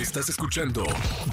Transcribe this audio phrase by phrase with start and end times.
[0.00, 0.84] Estás escuchando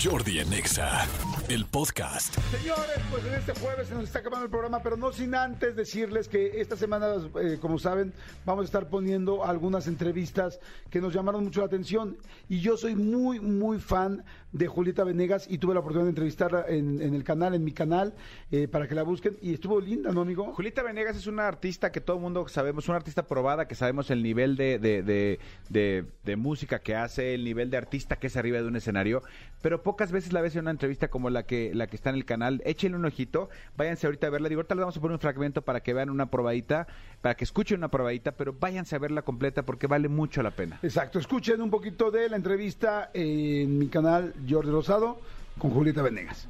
[0.03, 1.05] Jordi en Exa,
[1.49, 2.33] el podcast.
[2.49, 5.75] Señores, pues en este jueves se nos está acabando el programa, pero no sin antes
[5.75, 7.07] decirles que esta semana,
[7.41, 8.11] eh, como saben,
[8.43, 10.59] vamos a estar poniendo algunas entrevistas
[10.89, 12.17] que nos llamaron mucho la atención.
[12.49, 16.65] Y yo soy muy, muy fan de Julieta Venegas y tuve la oportunidad de entrevistarla
[16.67, 18.13] en, en el canal, en mi canal,
[18.51, 19.37] eh, para que la busquen.
[19.41, 20.53] Y estuvo linda, ¿no, amigo?
[20.53, 24.09] Julieta Venegas es una artista que todo el mundo sabemos, una artista probada, que sabemos
[24.09, 25.39] el nivel de, de, de,
[25.69, 29.23] de- de música que hace, el nivel de artista que es arriba de un escenario,
[29.61, 32.15] pero pocas veces la ves en una entrevista como la que, la que está en
[32.15, 32.61] el canal.
[32.65, 34.49] Échenle un ojito, váyanse ahorita a verla.
[34.49, 36.87] Digo, ahorita les vamos a poner un fragmento para que vean una probadita,
[37.21, 40.79] para que escuchen una probadita, pero váyanse a verla completa porque vale mucho la pena.
[40.83, 45.19] Exacto, escuchen un poquito de la entrevista en mi canal Jordi Rosado
[45.57, 46.47] con Julieta Venegas.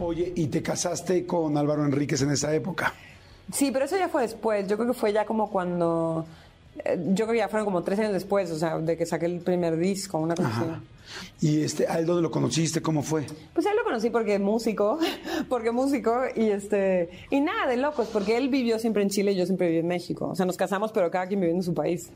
[0.00, 2.92] Oye, ¿y te casaste con Álvaro Enríquez en esa época?
[3.52, 4.66] Sí, pero eso ya fue después.
[4.68, 6.26] Yo creo que fue ya como cuando.
[6.84, 9.26] Eh, Yo creo que ya fueron como tres años después, o sea, de que saqué
[9.26, 10.64] el primer disco, una cosa así.
[11.46, 12.80] ¿Y este, a él dónde lo conociste?
[12.80, 13.26] ¿Cómo fue?
[13.52, 14.98] Pues él lo conocí porque músico,
[15.48, 17.10] porque músico, y este.
[17.30, 19.88] Y nada de locos, porque él vivió siempre en Chile y yo siempre viví en
[19.88, 20.28] México.
[20.30, 22.10] O sea, nos casamos, pero cada quien viviendo en su país.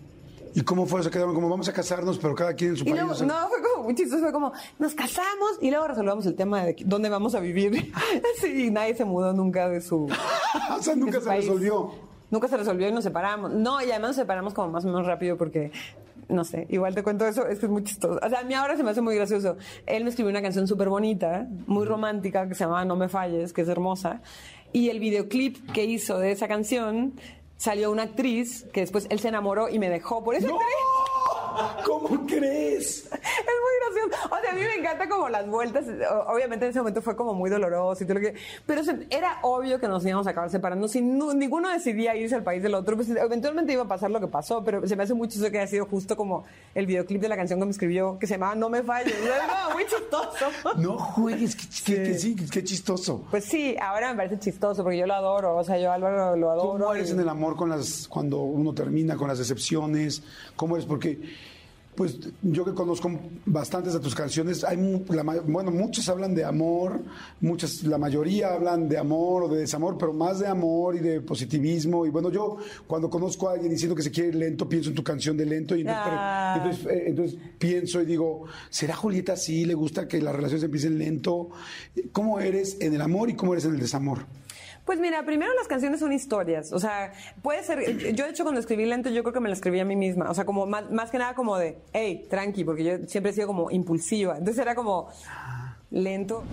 [0.54, 1.02] ¿Y cómo fue?
[1.02, 2.96] Se quedaron como vamos a casarnos, pero cada quien en su Y país.
[2.96, 6.24] luego, o sea, no, fue como muy chistoso, fue como, nos casamos y luego resolvamos
[6.24, 7.92] el tema de dónde vamos a vivir.
[8.40, 10.04] sí, nadie se mudó nunca de su.
[10.78, 11.44] o sea, nunca se país.
[11.44, 11.90] resolvió.
[12.30, 13.52] Nunca se resolvió y nos separamos.
[13.52, 15.70] No, y además nos separamos como más o menos rápido porque,
[16.28, 18.18] no sé, igual te cuento eso, es que es muy chistoso.
[18.22, 19.56] O sea, a mí ahora se me hace muy gracioso.
[19.86, 23.52] Él me escribió una canción súper bonita, muy romántica, que se llama No me falles,
[23.52, 24.22] que es hermosa.
[24.72, 27.14] Y el videoclip que hizo de esa canción
[27.56, 30.58] salió una actriz que después él se enamoró y me dejó por esa ¡No!
[30.58, 31.84] actriz.
[31.86, 33.08] ¿Cómo crees?
[33.12, 33.12] Es
[33.94, 34.34] gracioso.
[34.34, 35.84] O sea, a mí me encanta como las vueltas.
[36.28, 38.34] Obviamente en ese momento fue como muy doloroso y todo lo que.
[38.66, 40.88] Pero era obvio que nos íbamos a acabar separando.
[40.88, 44.28] Si ninguno decidía irse al país del otro, pues eventualmente iba a pasar lo que
[44.28, 44.62] pasó.
[44.64, 47.36] Pero se me hace muy chistoso que haya sido justo como el videoclip de la
[47.36, 49.14] canción que me escribió, que se llamaba No me falles.
[49.22, 50.46] No, muy chistoso.
[50.76, 53.24] No juegues, qué, sí, qué chistoso.
[53.30, 55.56] Pues sí, ahora me parece chistoso porque yo lo adoro.
[55.56, 56.72] O sea, yo Álvaro lo adoro.
[56.72, 60.22] ¿Cómo eres y- en el amor con las cuando uno termina con las decepciones?
[60.56, 60.86] ¿Cómo eres?
[60.86, 61.18] Porque
[61.96, 63.10] pues yo que conozco
[63.46, 64.76] bastantes de tus canciones, hay
[65.08, 67.00] la bueno, muchas hablan de amor,
[67.40, 71.20] muchas la mayoría hablan de amor o de desamor, pero más de amor y de
[71.20, 74.90] positivismo y bueno, yo cuando conozco a alguien diciendo que se quiere ir lento, pienso
[74.90, 76.54] en tu canción de lento y entonces, Ah.
[76.58, 79.64] entonces, eh, entonces pienso y digo, ¿será Julieta así?
[79.64, 81.48] ¿Le gusta que las relaciones empiecen lento?
[82.12, 84.26] ¿Cómo eres en el amor y cómo eres en el desamor?
[84.86, 88.60] Pues mira, primero las canciones son historias, o sea, puede ser, yo de hecho cuando
[88.60, 90.92] escribí lento yo creo que me la escribí a mí misma, o sea, como más,
[90.92, 94.62] más que nada como de, hey, tranqui, porque yo siempre he sido como impulsiva, entonces
[94.62, 95.08] era como
[95.90, 96.44] lento.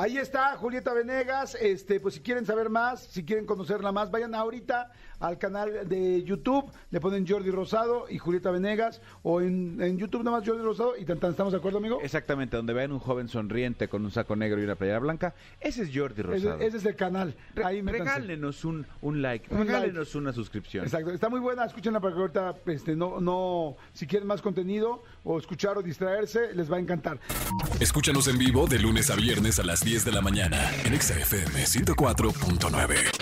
[0.00, 4.34] Ahí está Julieta Venegas, este, pues si quieren saber más, si quieren conocerla más, vayan
[4.34, 9.98] ahorita al canal de YouTube, le ponen Jordi Rosado y Julieta Venegas, o en, en
[9.98, 12.00] YouTube nada más Jordi Rosado y tan, tan, ¿estamos de acuerdo, amigo?
[12.02, 15.82] Exactamente, donde vean un joven sonriente con un saco negro y una playera blanca, ese
[15.82, 16.58] es Jordi Rosado.
[16.60, 17.34] ese es el canal.
[17.54, 20.86] Re- Ahí regálenos un, un like, Un regálenos una suscripción.
[20.86, 25.02] Exacto, está muy buena, escúchenla para que ahorita, este, no, no, si quieren más contenido
[25.24, 27.20] o escuchar o distraerse, les va a encantar.
[27.78, 31.18] Escúchanos en vivo de lunes a viernes a las 10 de la mañana en Exa
[31.18, 33.19] FM 104.9.